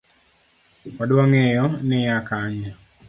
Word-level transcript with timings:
Odwa 1.01 1.23
ng'eyo 1.29 1.65
ni 1.87 1.97
Iya 2.01 2.17
kanye? 2.27 2.69